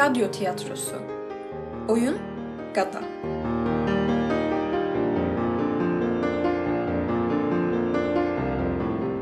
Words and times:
Radyo 0.00 0.30
tiyatrosu. 0.30 0.96
Oyun 1.88 2.18
Gata. 2.74 3.00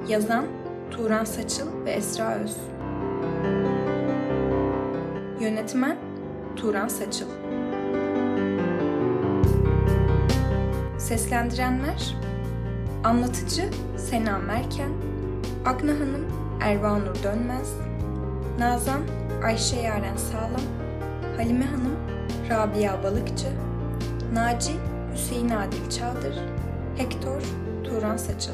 Yazan 0.09 0.47
Turan 0.91 1.25
Saçıl 1.25 1.85
ve 1.85 1.91
Esra 1.91 2.35
Öz. 2.35 2.57
Yönetmen 5.41 5.97
Turan 6.57 6.89
Saçıl. 6.89 7.29
Seslendirenler 10.99 12.17
Anlatıcı 13.05 13.71
Sena 13.97 14.39
Merken 14.39 14.91
Agna 15.65 15.93
Hanım 15.93 16.27
Ervanur 16.61 17.23
Dönmez 17.23 17.88
Nazan 18.59 19.01
Ayşe 19.45 19.77
Yaren 19.77 20.17
Sağlam 20.17 20.67
Halime 21.37 21.65
Hanım 21.65 21.97
Rabia 22.51 23.03
Balıkçı 23.03 23.47
Naci 24.33 24.73
Hüseyin 25.13 25.51
Adil 25.51 25.91
Çağdır 25.91 26.35
Hektor 26.97 27.43
Turan 27.85 28.17
Saçıl 28.17 28.53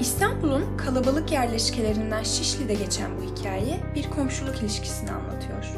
İstanbul'un 0.00 0.76
kalabalık 0.76 1.32
yerleşkelerinden 1.32 2.22
Şişli'de 2.22 2.74
geçen 2.74 3.10
bu 3.16 3.22
hikaye 3.22 3.80
bir 3.94 4.10
komşuluk 4.10 4.62
ilişkisini 4.62 5.10
anlatıyor. 5.10 5.70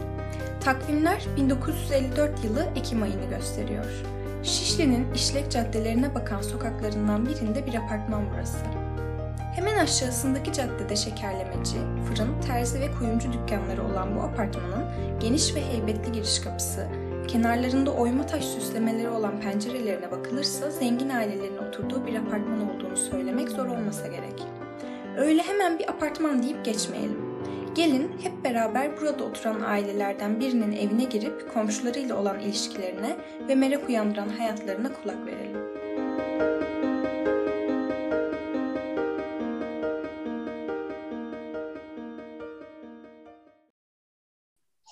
Takvimler 0.61 1.27
1954 1.37 2.45
yılı 2.45 2.67
Ekim 2.77 3.03
ayını 3.03 3.25
gösteriyor. 3.31 3.87
Şişli'nin 4.43 5.13
işlek 5.15 5.51
caddelerine 5.51 6.15
bakan 6.15 6.43
sokaklarından 6.43 7.27
birinde 7.27 7.67
bir 7.67 7.75
apartman 7.75 8.23
burası. 8.35 8.59
Hemen 9.55 9.79
aşağısındaki 9.79 10.53
caddede 10.53 10.97
şekerlemeci, 10.97 11.77
fırın, 12.09 12.41
terzi 12.41 12.81
ve 12.81 12.91
kuyumcu 12.99 13.33
dükkanları 13.33 13.85
olan 13.85 14.17
bu 14.17 14.21
apartmanın 14.21 14.85
geniş 15.21 15.55
ve 15.55 15.65
heybetli 15.65 16.13
giriş 16.13 16.39
kapısı, 16.39 16.87
kenarlarında 17.29 17.91
oyma 17.91 18.27
taş 18.27 18.45
süslemeleri 18.45 19.09
olan 19.09 19.41
pencerelerine 19.41 20.11
bakılırsa 20.11 20.71
zengin 20.71 21.09
ailelerin 21.09 21.57
oturduğu 21.57 22.07
bir 22.07 22.15
apartman 22.15 22.71
olduğunu 22.71 22.97
söylemek 22.97 23.49
zor 23.49 23.67
olmasa 23.67 24.07
gerek. 24.07 24.43
Öyle 25.17 25.43
hemen 25.43 25.79
bir 25.79 25.91
apartman 25.91 26.43
deyip 26.43 26.65
geçmeyelim. 26.65 27.25
Gelin 27.75 28.11
hep 28.23 28.45
beraber 28.45 29.01
burada 29.01 29.25
oturan 29.25 29.61
ailelerden 29.61 30.41
birinin 30.41 30.73
evine 30.73 31.05
girip 31.05 31.55
komşularıyla 31.55 32.17
olan 32.17 32.41
ilişkilerine 32.41 33.17
ve 33.49 33.55
merak 33.55 33.89
uyandıran 33.89 34.29
hayatlarına 34.29 34.93
kulak 35.03 35.27
verelim. 35.27 35.74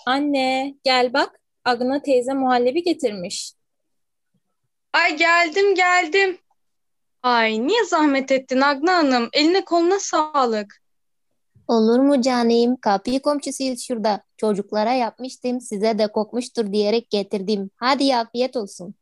Anne, 0.06 0.74
gel 0.84 1.12
bak. 1.12 1.40
Agna 1.64 2.02
teyze 2.02 2.32
muhallebi 2.32 2.82
getirmiş. 2.82 3.52
Ay 4.92 5.16
geldim 5.16 5.74
geldim. 5.74 6.38
Ay 7.22 7.66
niye 7.66 7.84
zahmet 7.84 8.32
ettin 8.32 8.60
Agna 8.60 8.94
Hanım? 8.96 9.28
Eline 9.32 9.64
koluna 9.64 9.98
sağlık. 9.98 10.82
Olur 11.68 11.98
mu 11.98 12.22
canım? 12.22 12.76
Kapıyı 12.76 13.22
komşusuyuz 13.22 13.82
şurada. 13.82 14.22
Çocuklara 14.36 14.92
yapmıştım. 14.92 15.60
Size 15.60 15.98
de 15.98 16.12
kokmuştur 16.12 16.72
diyerek 16.72 17.10
getirdim. 17.10 17.70
Hadi 17.76 18.16
afiyet 18.16 18.56
olsun. 18.56 18.94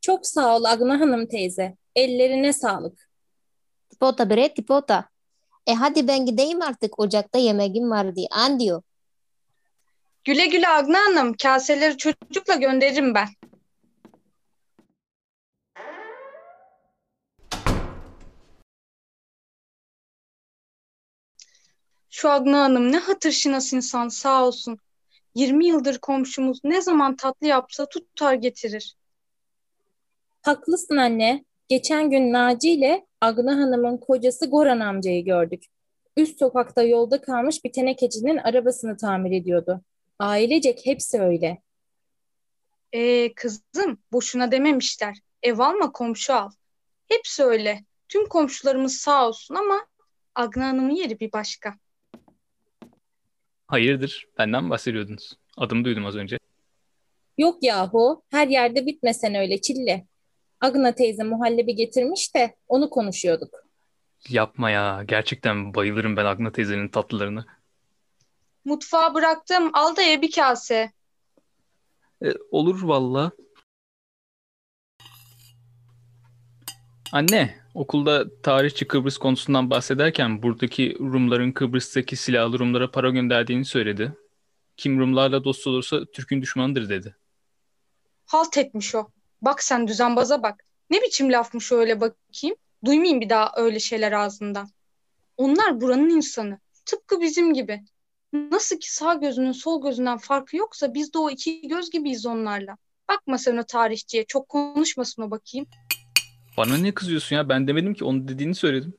Çok 0.00 0.26
sağ 0.26 0.56
ol 0.56 0.64
Agna 0.64 1.00
Hanım 1.00 1.26
teyze. 1.26 1.76
Ellerine 1.94 2.52
sağlık. 2.52 3.10
Tipota 3.90 4.30
bre 4.30 4.54
tipota. 4.54 5.08
E 5.66 5.74
hadi 5.74 6.08
ben 6.08 6.26
gideyim 6.26 6.62
artık. 6.62 6.98
Ocakta 6.98 7.38
yemeğim 7.38 7.90
var 7.90 8.16
diye. 8.16 8.28
An 8.30 8.60
diyor. 8.60 8.82
Güle 10.24 10.46
güle 10.46 10.68
Agna 10.68 10.98
Hanım. 10.98 11.34
Kaseleri 11.42 11.96
çocukla 11.96 12.54
gönderirim 12.54 13.14
ben. 13.14 13.28
Şu 22.10 22.30
Agna 22.30 22.60
Hanım 22.60 22.92
ne 22.92 22.98
hatır 22.98 23.30
şinas 23.30 23.72
insan 23.72 24.08
sağ 24.08 24.46
olsun. 24.46 24.78
20 25.34 25.66
yıldır 25.66 25.98
komşumuz 25.98 26.60
ne 26.64 26.82
zaman 26.82 27.16
tatlı 27.16 27.46
yapsa 27.46 27.88
tutar 27.88 28.34
getirir. 28.34 28.96
Haklısın 30.42 30.96
anne. 30.96 31.44
Geçen 31.68 32.10
gün 32.10 32.32
Naci 32.32 32.70
ile 32.70 33.06
Agna 33.20 33.52
Hanım'ın 33.56 33.96
kocası 33.96 34.46
Goran 34.46 34.80
amcayı 34.80 35.24
gördük. 35.24 35.64
Üst 36.16 36.38
sokakta 36.38 36.82
yolda 36.82 37.20
kalmış 37.20 37.64
bir 37.64 37.72
tenekecinin 37.72 38.36
arabasını 38.36 38.96
tamir 38.96 39.40
ediyordu. 39.40 39.82
Ailecek 40.20 40.86
hepsi 40.86 41.20
öyle. 41.20 41.62
Ee 42.92 43.34
kızım 43.34 43.98
boşuna 44.12 44.52
dememişler. 44.52 45.16
Ev 45.42 45.58
alma 45.58 45.92
komşu 45.92 46.34
al. 46.34 46.50
Hepsi 47.08 47.44
öyle. 47.44 47.84
Tüm 48.08 48.26
komşularımız 48.28 48.96
sağ 48.96 49.28
olsun 49.28 49.54
ama 49.54 49.86
Agna 50.34 50.66
Hanım'ın 50.68 50.94
yeri 50.94 51.20
bir 51.20 51.32
başka. 51.32 51.74
Hayırdır? 53.66 54.26
Benden 54.38 54.64
mi 54.64 54.70
bahsediyordunuz? 54.70 55.32
Adımı 55.56 55.84
duydum 55.84 56.06
az 56.06 56.16
önce. 56.16 56.38
Yok 57.38 57.62
yahu, 57.62 58.22
her 58.30 58.48
yerde 58.48 58.86
bitmesen 58.86 59.34
öyle 59.34 59.60
çille. 59.60 60.06
Agna 60.60 60.94
teyze 60.94 61.22
muhallebi 61.22 61.74
getirmiş 61.74 62.34
de 62.34 62.56
onu 62.68 62.90
konuşuyorduk. 62.90 63.64
Yapma 64.28 64.70
ya. 64.70 65.04
Gerçekten 65.08 65.74
bayılırım 65.74 66.16
ben 66.16 66.24
Agna 66.24 66.52
teyzenin 66.52 66.88
tatlılarına. 66.88 67.46
Mutfağa 68.64 69.14
bıraktım. 69.14 69.70
Al 69.72 69.96
da 69.96 70.02
ye 70.02 70.22
bir 70.22 70.32
kase. 70.32 70.92
E, 72.24 72.28
olur 72.50 72.82
valla. 72.82 73.32
Anne, 77.12 77.58
okulda 77.74 78.40
tarihçi 78.42 78.88
Kıbrıs 78.88 79.18
konusundan 79.18 79.70
bahsederken 79.70 80.42
buradaki 80.42 80.96
Rumların 81.00 81.52
Kıbrıs'taki 81.52 82.16
silahlı 82.16 82.58
Rumlara 82.58 82.90
para 82.90 83.10
gönderdiğini 83.10 83.64
söyledi. 83.64 84.16
Kim 84.76 85.00
Rumlarla 85.00 85.44
dost 85.44 85.66
olursa 85.66 86.04
Türk'ün 86.04 86.42
düşmanıdır 86.42 86.88
dedi. 86.88 87.16
Halt 88.26 88.58
etmiş 88.58 88.94
o. 88.94 89.10
Bak 89.42 89.62
sen 89.62 89.88
düzenbaza 89.88 90.42
bak. 90.42 90.64
Ne 90.90 91.02
biçim 91.02 91.32
lafmış 91.32 91.72
öyle 91.72 92.00
bakayım. 92.00 92.56
Duymayayım 92.84 93.20
bir 93.20 93.30
daha 93.30 93.52
öyle 93.56 93.80
şeyler 93.80 94.12
ağzından. 94.12 94.68
Onlar 95.36 95.80
buranın 95.80 96.10
insanı. 96.10 96.58
Tıpkı 96.86 97.20
bizim 97.20 97.54
gibi. 97.54 97.84
Nasıl 98.32 98.76
ki 98.76 98.94
sağ 98.94 99.14
gözünün 99.14 99.52
sol 99.52 99.82
gözünden 99.82 100.18
farkı 100.18 100.56
yoksa 100.56 100.94
biz 100.94 101.14
de 101.14 101.18
o 101.18 101.30
iki 101.30 101.68
göz 101.68 101.90
gibiyiz 101.90 102.26
onlarla. 102.26 102.76
Bakma 103.08 103.38
sen 103.38 103.56
o 103.56 103.64
tarihçiye. 103.64 104.24
Çok 104.24 104.48
konuşmasın 104.48 105.22
o 105.22 105.30
bakayım. 105.30 105.66
Bana 106.56 106.76
ne 106.76 106.94
kızıyorsun 106.94 107.36
ya? 107.36 107.48
Ben 107.48 107.68
demedim 107.68 107.94
ki 107.94 108.04
onu 108.04 108.28
dediğini 108.28 108.54
söyledim. 108.54 108.94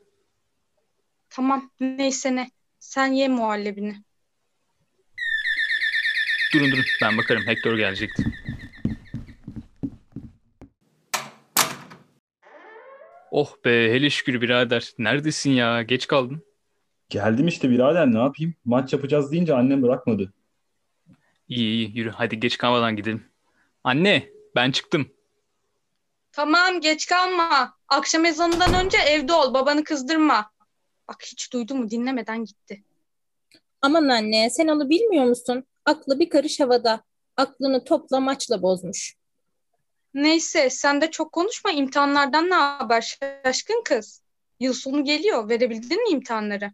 Tamam 1.29 1.71
neyse 1.79 2.35
ne. 2.35 2.51
Sen 2.79 3.07
ye 3.07 3.27
muhallebini. 3.27 3.95
Durun 6.53 6.71
durun 6.71 6.83
ben 7.01 7.17
bakarım 7.17 7.47
Hector 7.47 7.77
gelecekti. 7.77 8.23
Oh 13.31 13.55
be 13.65 13.93
hele 13.93 14.09
şükür 14.09 14.41
birader. 14.41 14.91
Neredesin 14.97 15.51
ya? 15.51 15.81
Geç 15.81 16.07
kaldın. 16.07 16.50
Geldim 17.11 17.47
işte 17.47 17.69
birader 17.69 18.13
ne 18.13 18.17
yapayım? 18.17 18.53
Maç 18.65 18.93
yapacağız 18.93 19.31
deyince 19.31 19.55
annem 19.55 19.83
bırakmadı. 19.83 20.33
İyi 21.47 21.71
iyi 21.71 21.97
yürü 21.97 22.09
hadi 22.09 22.39
geç 22.39 22.57
kalmadan 22.57 22.95
gidelim. 22.95 23.23
Anne 23.83 24.29
ben 24.55 24.71
çıktım. 24.71 25.11
Tamam 26.31 26.81
geç 26.81 27.05
kalma. 27.05 27.73
Akşam 27.87 28.25
ezanından 28.25 28.85
önce 28.85 28.97
evde 28.97 29.33
ol. 29.33 29.53
Babanı 29.53 29.83
kızdırma. 29.83 30.51
Bak 31.07 31.23
hiç 31.23 31.53
duydu 31.53 31.75
mu 31.75 31.91
dinlemeden 31.91 32.45
gitti. 32.45 32.83
Aman 33.81 34.07
anne, 34.07 34.49
sen 34.49 34.67
onu 34.67 34.89
bilmiyor 34.89 35.25
musun? 35.25 35.63
Aklı 35.85 36.19
bir 36.19 36.29
karış 36.29 36.59
havada. 36.59 37.03
Aklını 37.37 37.83
topla 37.83 38.19
maçla 38.19 38.61
bozmuş. 38.61 39.15
Neyse 40.13 40.69
sen 40.69 41.01
de 41.01 41.11
çok 41.11 41.31
konuşma. 41.31 41.71
İmtihanlardan 41.71 42.49
ne 42.49 42.55
haber 42.55 43.17
şaşkın 43.43 43.81
kız? 43.85 44.21
Yıl 44.59 44.73
sonu 44.73 45.03
geliyor. 45.03 45.49
Verebildin 45.49 46.03
mi 46.03 46.09
imtihanları? 46.09 46.71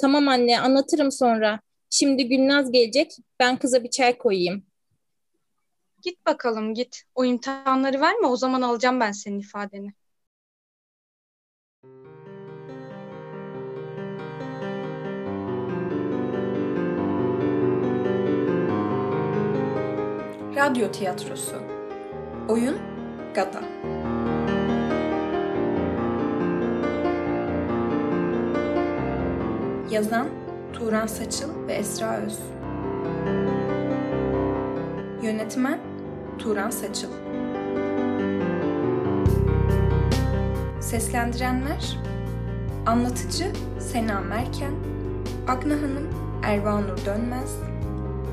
Tamam 0.00 0.28
anne, 0.28 0.60
anlatırım 0.60 1.12
sonra. 1.12 1.60
Şimdi 1.90 2.28
Gülnaz 2.28 2.72
gelecek. 2.72 3.16
Ben 3.40 3.56
kıza 3.58 3.84
bir 3.84 3.90
çay 3.90 4.18
koyayım. 4.18 4.62
Git 6.02 6.26
bakalım 6.26 6.74
git. 6.74 7.02
O 7.14 7.24
imtihanları 7.24 8.00
verme 8.00 8.26
o 8.26 8.36
zaman 8.36 8.62
alacağım 8.62 9.00
ben 9.00 9.12
senin 9.12 9.40
ifadeni. 9.40 9.92
Radyo 20.56 20.92
tiyatrosu. 20.92 21.56
Oyun 22.48 22.78
Gata. 23.34 23.69
Yazan 29.90 30.28
Turan 30.72 31.06
Saçıl 31.06 31.66
ve 31.66 31.72
Esra 31.72 32.16
Öz. 32.16 32.38
Yönetmen 35.22 35.80
Turan 36.38 36.70
Saçıl. 36.70 37.08
Seslendirenler 40.80 41.98
Anlatıcı 42.86 43.52
Sena 43.78 44.20
Merken, 44.20 44.72
Agna 45.48 45.74
Hanım 45.74 46.08
Ervanur 46.42 47.04
Dönmez, 47.06 47.56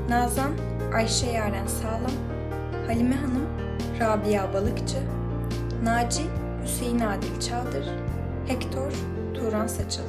Nazan 0.08 0.52
Ayşe 0.94 1.26
Yaren 1.26 1.66
Sağlam, 1.66 2.16
Halime 2.86 3.16
Hanım 3.16 3.46
Rabia 4.00 4.54
Balıkçı, 4.54 4.98
Naci 5.82 6.22
Hüseyin 6.64 7.00
Adil 7.00 7.40
Çağdır, 7.40 7.86
Hektor 8.46 8.92
Turan 9.34 9.66
Saçıl. 9.66 10.02